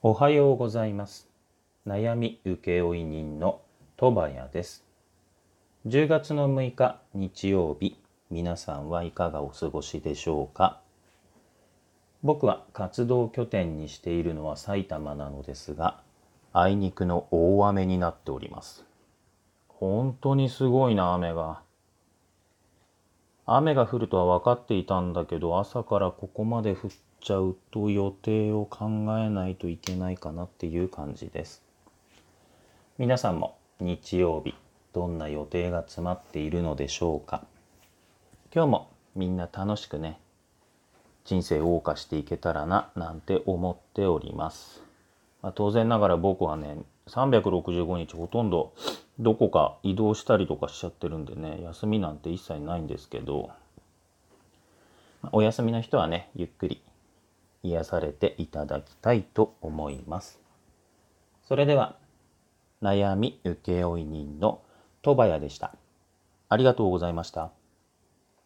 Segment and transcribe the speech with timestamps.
[0.00, 1.28] おはようございます。
[1.84, 3.62] 悩み請負人の
[3.96, 4.84] 戸谷です。
[5.88, 8.00] 10月の6日日曜日、
[8.30, 10.80] 皆さんはいかがお過ごしでしょうか？
[12.22, 16.00] 僕は活動拠点にしているのは埼玉なのですが、
[16.52, 18.84] あいにくの大雨になっております。
[19.66, 21.62] 本当にすごいな、雨が。
[23.50, 26.90] 雨が降るとは分かっていたんだけど、朝からここまで降っ
[27.20, 28.86] ちゃうと予定を考
[29.18, 31.62] えないといけないかなっていう感じです。
[32.98, 34.54] 皆さんも日曜日、
[34.92, 37.42] どんな予定が詰まっているのでしょうか？
[38.54, 40.18] 今日もみんな楽しくね、
[41.24, 44.82] 人生を謳歌していけたらな、なんて思っております。
[45.40, 46.76] まあ、当然ながら僕はね、
[47.08, 48.72] 365日ほとんど
[49.18, 53.50] どこか移動したりとかしちゃってるんでね、休みなんて一切ないんですけど、
[55.32, 56.80] お休みの人はね、ゆっくり
[57.62, 60.38] 癒されていただきたいと思います。
[61.48, 61.96] それでは、
[62.80, 64.60] 悩み請負人の
[65.02, 65.74] 戸谷でした。
[66.48, 67.50] ありがとうございました。